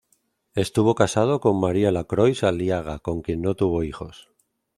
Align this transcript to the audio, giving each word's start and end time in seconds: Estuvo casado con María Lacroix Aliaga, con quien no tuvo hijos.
Estuvo 0.55 0.95
casado 0.95 1.39
con 1.39 1.59
María 1.59 1.91
Lacroix 1.91 2.43
Aliaga, 2.43 2.97
con 2.97 3.21
quien 3.21 3.43
no 3.43 3.53
tuvo 3.53 3.83
hijos. 3.83 4.31